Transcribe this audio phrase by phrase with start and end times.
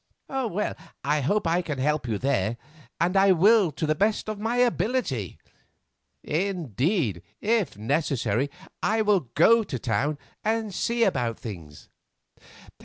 [0.29, 2.57] "I hope that I can help you there,
[2.99, 5.37] and I will to the best of my ability;
[6.23, 8.49] indeed, if necessary,
[8.81, 11.87] I will go to town and see about things.